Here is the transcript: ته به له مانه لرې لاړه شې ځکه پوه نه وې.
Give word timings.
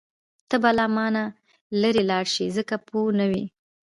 ته 0.49 0.55
به 0.61 0.71
له 0.77 0.85
مانه 0.95 1.23
لرې 1.81 2.03
لاړه 2.09 2.29
شې 2.33 2.45
ځکه 2.57 2.75
پوه 2.87 3.09
نه 3.19 3.25
وې. 3.31 3.43